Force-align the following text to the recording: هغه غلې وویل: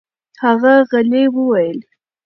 هغه 0.43 0.73
غلې 0.89 1.23
وویل: 1.33 1.79